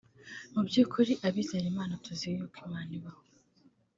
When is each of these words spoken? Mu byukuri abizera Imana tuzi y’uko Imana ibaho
Mu 0.53 0.61
byukuri 0.67 1.13
abizera 1.27 1.65
Imana 1.73 1.99
tuzi 2.03 2.25
y’uko 2.35 2.57
Imana 2.67 2.91
ibaho 2.97 3.21